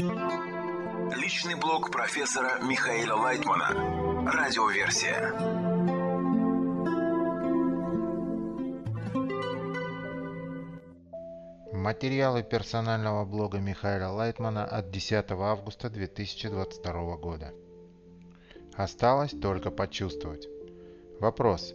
[0.00, 3.68] Личный блог профессора Михаила Лайтмана.
[4.28, 5.32] Радиоверсия.
[11.72, 17.54] Материалы персонального блога Михаила Лайтмана от 10 августа 2022 года.
[18.74, 20.48] Осталось только почувствовать.
[21.20, 21.72] Вопрос.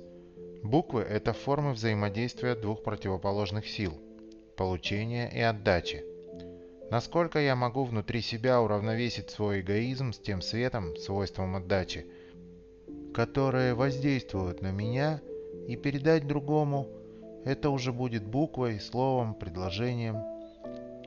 [0.61, 3.93] Буквы– это формы взаимодействия двух противоположных сил–
[4.57, 6.08] получения и отдачи.
[6.91, 12.07] Насколько я могу внутри себя уравновесить свой эгоизм с тем светом, свойством отдачи,
[13.13, 15.21] которые воздействуют на меня,
[15.67, 16.87] и передать другому–
[17.45, 20.17] это уже будет буквой, словом, предложением.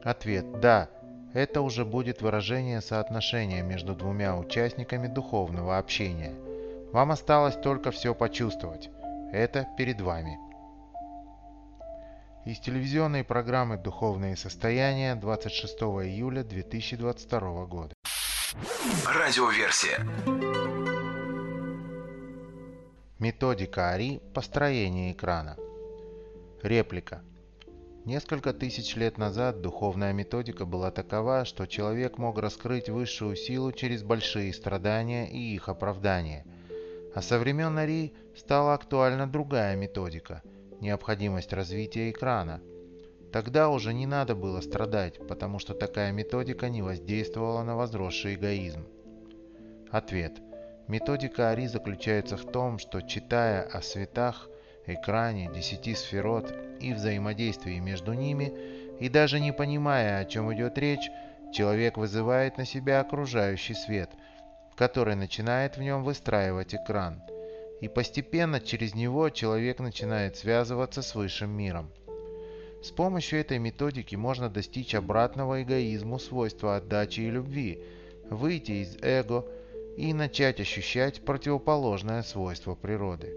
[0.04, 0.88] Ответ– да,
[1.34, 6.34] это уже будет выражение соотношения между двумя участниками духовного общения.
[6.92, 8.90] Вам осталось только все почувствовать.
[9.32, 10.38] Это перед вами.
[12.44, 15.74] Из телевизионной программы «Духовные состояния» 26
[16.04, 17.94] июля 2022 года.
[19.06, 20.04] Радиоверсия.
[23.20, 25.56] Методика АРИ построения экрана.
[26.64, 27.22] Реплика.
[28.04, 34.02] Несколько тысяч лет назад духовная методика была такова, что человек мог раскрыть высшую силу через
[34.02, 36.44] большие страдания и их оправдание–
[37.14, 40.40] а со времен Ари стала актуальна другая методика–
[40.82, 42.60] необходимость развития экрана.
[43.32, 48.86] Тогда уже не надо было страдать, потому что такая методика не воздействовала на возросший эгоизм.
[49.90, 50.42] Ответ.
[50.88, 54.50] Методика Ари заключается в том, что читая о светах,
[54.86, 58.52] экране, десяти сферот и взаимодействии между ними,
[59.00, 61.08] и даже не понимая, о чем идет речь,
[61.54, 64.10] человек вызывает на себя окружающий свет–
[64.76, 67.22] который начинает в нем выстраивать экран.
[67.82, 71.90] И постепенно через него человек начинает связываться с высшим миром.
[72.80, 77.82] С помощью этой методики можно достичь обратного эгоизму свойства отдачи и любви,
[78.30, 79.44] выйти из эго
[79.96, 83.34] и начать ощущать противоположное свойство природы.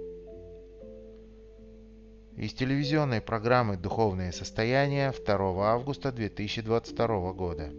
[2.38, 7.72] Из телевизионной программы «Духовные состояния» 2 августа 2022 года.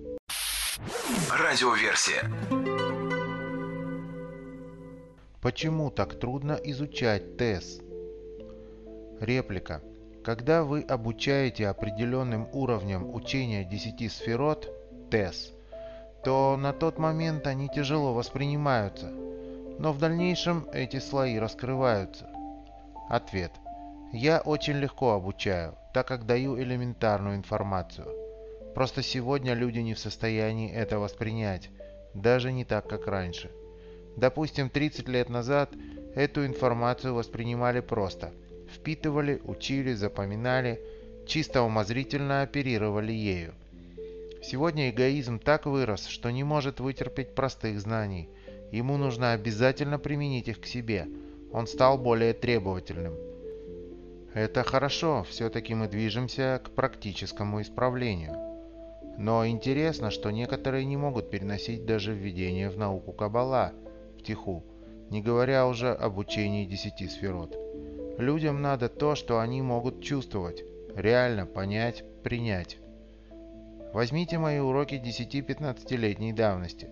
[1.30, 2.95] Радиоверсия.
[5.46, 7.78] Почему так трудно изучать ТЭС?
[9.20, 9.80] Реплика.
[10.24, 14.68] Когда вы обучаете определенным уровнем учения 10 сферот,
[15.08, 15.52] ТЭС,
[16.24, 22.28] то на тот момент они тяжело воспринимаются, но в дальнейшем эти слои раскрываются.
[23.08, 23.52] Ответ.
[24.12, 28.08] Я очень легко обучаю, так как даю элементарную информацию.
[28.74, 31.70] Просто сегодня люди не в состоянии это воспринять,
[32.14, 33.48] даже не так, как раньше.
[34.16, 35.74] Допустим, 30 лет назад
[36.14, 38.32] эту информацию воспринимали просто.
[38.74, 40.80] Впитывали, учили, запоминали,
[41.26, 43.52] чисто умозрительно оперировали ею.
[44.42, 48.28] Сегодня эгоизм так вырос, что не может вытерпеть простых знаний.
[48.72, 51.06] Ему нужно обязательно применить их к себе.
[51.52, 53.14] Он стал более требовательным.
[54.34, 58.36] Это хорошо, все-таки мы движемся к практическому исправлению.
[59.18, 63.72] Но интересно, что некоторые не могут переносить даже введение в науку Каббала–
[64.26, 64.64] втиху,
[65.08, 67.56] не говоря уже об учении десяти сферот.
[68.18, 70.64] Людям надо то, что они могут чувствовать,
[70.96, 72.78] реально понять, принять.
[73.92, 76.90] Возьмите мои уроки 10-15-летней давности.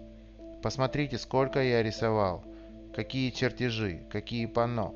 [0.63, 2.45] Посмотрите, сколько я рисовал,
[2.95, 4.95] какие чертежи, какие панно.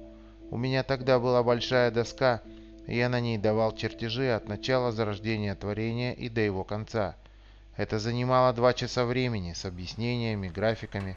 [0.50, 2.40] У меня тогда была большая доска,
[2.86, 7.16] и я на ней давал чертежи от начала зарождения творения и до его конца.
[7.76, 11.16] Это занимало два часа времени с объяснениями, графиками,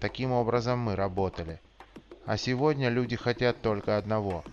[0.00, 1.60] Таким образом мы работали.
[2.24, 4.44] А сегодня люди хотят только одного.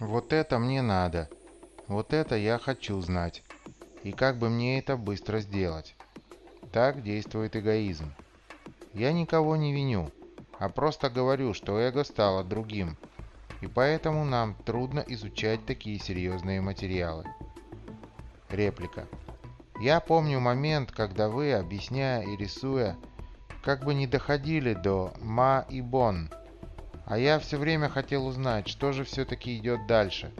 [0.00, 1.28] Вот это мне надо.
[1.86, 3.42] Вот это я хочу знать.
[4.02, 5.94] И как бы мне это быстро сделать?
[6.72, 8.12] Так действует эгоизм.
[8.92, 10.10] Я никого не виню,
[10.58, 12.96] а просто говорю, что эго стало другим.
[13.60, 17.24] И поэтому нам трудно изучать такие серьезные материалы.
[18.48, 19.06] Реплика.
[19.80, 22.96] Я помню момент, когда вы, объясняя и рисуя,
[23.68, 26.30] как бы не доходили до Ма и Бон.
[27.04, 30.30] А я все время хотел узнать, что же все-таки идет дальше.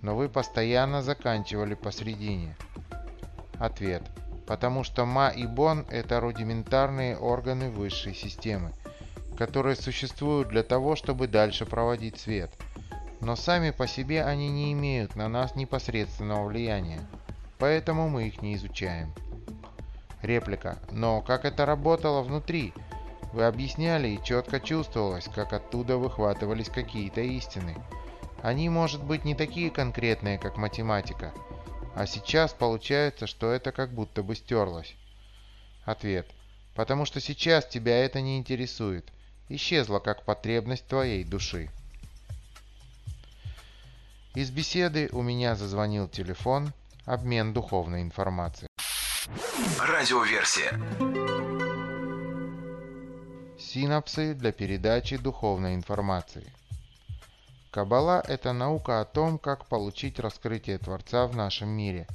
[0.00, 2.54] Но вы постоянно заканчивали посредине.
[3.58, 4.04] Ответ.
[4.46, 8.70] Потому что Ма и Бон– это рудиментарные органы высшей системы,
[9.36, 12.52] которые существуют для того, чтобы дальше проводить свет.
[13.20, 17.00] Но сами по себе они не имеют на нас непосредственного влияния,
[17.58, 19.12] поэтому мы их не изучаем.
[20.22, 20.78] Реплика.
[20.90, 22.72] Но как это работало внутри?
[23.32, 27.76] Вы объясняли и четко чувствовалось, как оттуда выхватывались какие-то истины.
[28.42, 31.32] Они, может быть, не такие конкретные, как математика.
[31.94, 34.94] А сейчас получается, что это как будто бы стерлось.
[35.84, 36.26] Ответ.
[36.74, 39.10] Потому что сейчас тебя это не интересует.
[39.48, 41.70] Исчезла как потребность твоей души.
[44.34, 46.72] Из беседы у меня зазвонил телефон,
[47.04, 48.67] обмен духовной информацией.
[49.80, 50.72] Радиоверсия.
[53.60, 56.52] Синапсы для передачи духовной информации.
[57.70, 62.08] Каббала– это наука о том, как получить раскрытие Творца в нашем мире,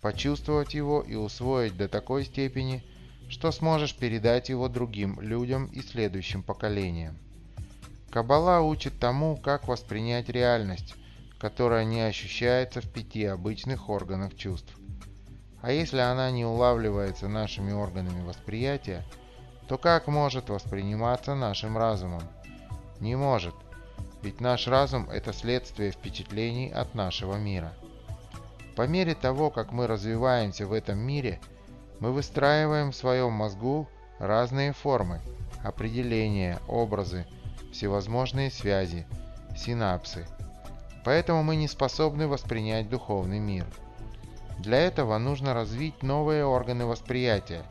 [0.00, 2.82] почувствовать его и усвоить до такой степени,
[3.28, 7.16] что сможешь передать его другим людям и следующим поколениям.
[8.10, 10.94] Каббала учит тому, как воспринять реальность,
[11.38, 14.74] которая не ощущается в пяти обычных органах чувств.
[15.66, 19.02] А если она не улавливается нашими органами восприятия,
[19.66, 22.22] то как может восприниматься нашим разумом?
[23.00, 23.56] Не может,
[24.22, 27.72] ведь наш разум– это следствие впечатлений от нашего мира.
[28.76, 31.40] По мере того, как мы развиваемся в этом мире,
[31.98, 33.88] мы выстраиваем в своем мозгу
[34.20, 35.20] разные формы,
[35.64, 37.26] определения, образы,
[37.72, 39.04] всевозможные связи,
[39.56, 40.28] синапсы–
[41.06, 43.64] Поэтому мы не способны воспринять духовный мир.
[44.58, 47.62] Для этого нужно развить новые органы восприятия,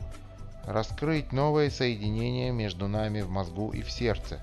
[0.64, 4.40] раскрыть новые соединения между нами в мозгу и в сердце,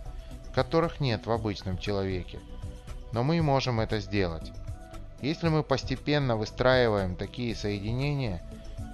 [0.54, 2.40] которых нет в обычном человеке.
[3.12, 4.52] Но мы можем это сделать.
[5.22, 8.42] Если мы постепенно выстраиваем такие соединения,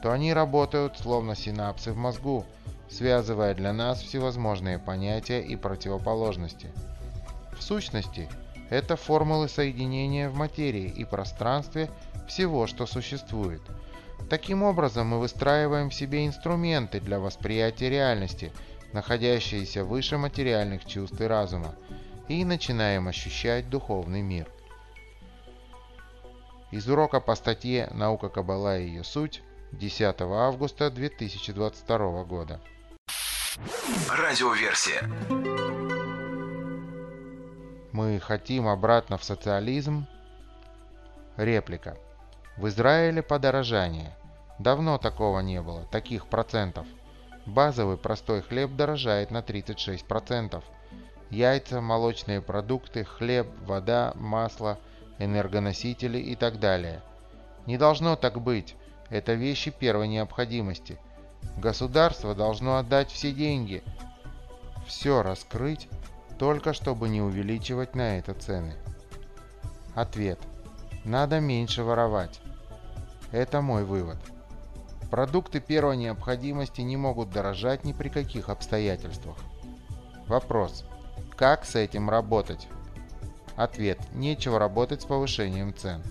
[0.03, 2.45] то они работают словно синапсы в мозгу,
[2.89, 6.71] связывая для нас всевозможные понятия и противоположности.
[7.57, 8.29] В сущности,
[8.69, 11.89] это формулы соединения в материи и пространстве
[12.27, 13.62] всего, что существует.
[14.30, 18.51] Таким образом, мы выстраиваем в себе инструменты для восприятия реальности,
[18.94, 21.75] находящиеся выше материальных чувств и разума,
[22.27, 24.48] и начинаем ощущать духовный мир.
[26.71, 32.62] Из урока по статье «Наука Каббала и ее суть» 10 августа 2022 года.
[34.10, 35.10] Радиоверсия.
[37.99, 40.07] Мы хотим обратно в социализм?
[41.35, 41.97] Реплика.
[42.55, 44.15] В Израиле подорожание.
[44.57, 46.87] Давно такого не было, таких процентов.
[47.45, 50.63] Базовый простой хлеб дорожает на 36%.
[51.29, 54.79] Яйца, молочные продукты, хлеб, вода, масло,
[55.17, 57.01] энергоносители и так далее.
[57.65, 58.77] Не должно так быть.
[59.09, 60.97] Это вещи первой необходимости.
[61.57, 63.83] Государство должно отдать все деньги.
[64.87, 65.89] Все раскрыть
[66.39, 68.74] только чтобы не увеличивать на это цены.
[69.94, 70.39] Ответ.
[71.03, 72.39] Надо меньше воровать.
[73.33, 74.18] Это мой вывод.
[75.12, 79.38] Продукты первой необходимости не могут дорожать ни при каких обстоятельствах.
[80.27, 80.86] Вопрос.
[81.36, 82.69] Как с этим работать?
[83.57, 84.00] Ответ.
[84.13, 86.01] Нечего работать с повышением цен.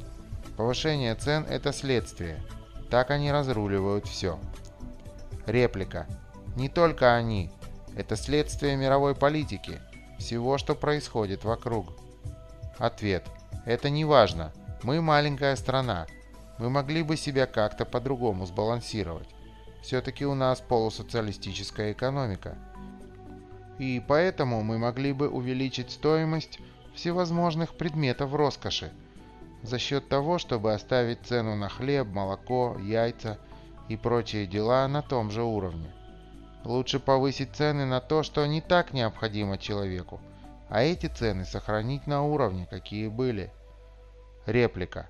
[0.58, 2.42] Повышение цен– это следствие.
[2.90, 4.38] Так они разруливают все.
[5.46, 6.06] Реплика.
[6.56, 7.50] Не только они.
[7.96, 9.80] Это следствие мировой политики–
[10.18, 11.92] всего, что происходит вокруг?
[12.78, 13.26] Ответ.
[13.64, 14.52] Это не важно.
[14.82, 16.06] Мы маленькая страна.
[16.58, 19.28] Мы могли бы себя как-то по-другому сбалансировать.
[19.82, 22.58] Все-таки у нас полусоциалистическая экономика.
[23.78, 26.58] И поэтому мы могли бы увеличить стоимость
[26.94, 28.92] всевозможных предметов роскоши
[29.62, 33.38] за счет того, чтобы оставить цену на хлеб, молоко, яйца
[33.88, 35.92] и прочие дела на том же уровне.
[36.68, 40.20] Лучше повысить цены на то, что не так необходимо человеку,
[40.68, 43.50] а эти цены сохранить на уровне, какие были.
[44.44, 45.08] Реплика.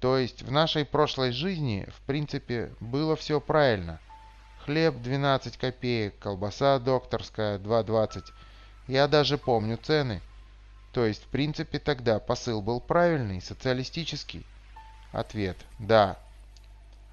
[0.00, 4.00] То есть в нашей прошлой жизни, в принципе, было все правильно.
[4.64, 8.24] Хлеб 12 копеек, колбаса докторская 2,20.
[8.88, 10.22] Я даже помню цены.
[10.92, 14.46] То есть, в принципе, тогда посыл был правильный, социалистический?
[15.12, 15.58] Ответ.
[15.78, 16.16] Да.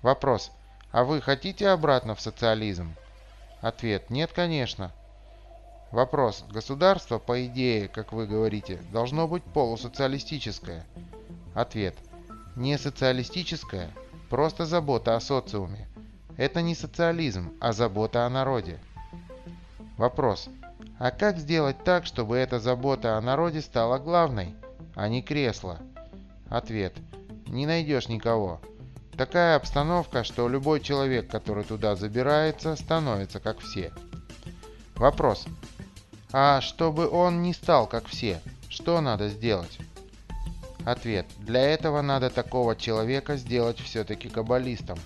[0.02, 0.54] Вопрос.
[0.94, 2.96] А вы хотите обратно в социализм?
[3.64, 4.10] Ответ.
[4.10, 4.92] Нет, конечно.
[5.92, 6.44] Вопрос.
[6.52, 10.86] Государство, по идее, как вы говорите, должно быть полусоциалистическое.
[11.56, 11.96] Ответ.
[12.58, 13.90] Не социалистическое,
[14.30, 15.88] просто забота о социуме.
[16.36, 18.80] Это не социализм, а забота о народе.
[19.98, 20.50] Вопрос.
[21.00, 24.56] А как сделать так, чтобы эта забота о народе стала главной,
[24.94, 25.80] а не кресло?
[26.50, 26.96] Ответ.
[27.48, 28.60] Не найдешь никого.
[29.18, 33.92] Такая обстановка, что любой человек, который туда забирается, становится как все.
[34.96, 35.46] Вопрос.
[36.32, 39.78] А чтобы он не стал как все, что надо сделать?
[40.84, 41.28] Ответ.
[41.38, 44.98] Для этого надо такого человека сделать все-таки каббалистом,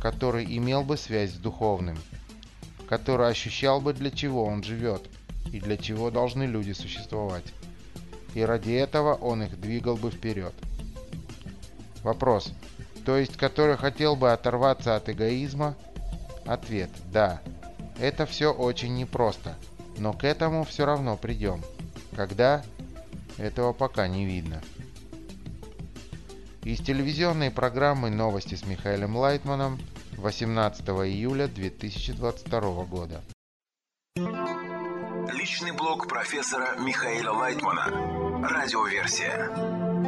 [0.00, 1.96] который имел бы связь с духовным,
[2.88, 5.08] который ощущал бы, для чего он живет
[5.52, 7.46] и для чего должны люди существовать.
[8.34, 10.52] И ради этого он их двигал бы вперед.
[12.02, 12.52] Вопрос
[13.06, 15.74] то есть который хотел бы оторваться от эгоизма,
[16.46, 17.40] Ответ– да.
[17.98, 19.56] Это все очень непросто,
[19.98, 21.62] но к этому все равно придем.
[22.14, 22.62] Когда?
[23.38, 24.60] Этого пока не видно.
[26.62, 29.80] Из телевизионной программы «Новости с Михаилом Лайтманом»
[30.16, 33.22] 18 июля 2022 года.
[35.32, 38.46] Личный блог профессора Михаила Лайтмана.
[38.48, 40.05] Радиоверсия.